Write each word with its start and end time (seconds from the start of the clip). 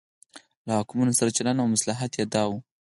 له 0.65 0.71
واکمنو 0.77 1.17
سره 1.19 1.29
چلن 1.37 1.55
او 1.61 1.67
مصلحت 1.75 2.11
یې 2.19 2.25
دا 2.33 2.43
و. 2.49 2.51